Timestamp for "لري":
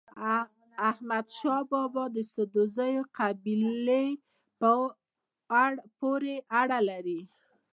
6.89-7.21